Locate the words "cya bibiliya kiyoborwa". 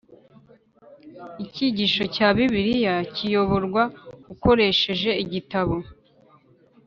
2.15-3.83